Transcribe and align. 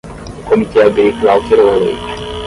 O 0.39 0.49
Comitê 0.49 0.81
Agrícola 0.81 1.33
alterou 1.33 1.69
a 1.69 1.75
lei 1.77 1.95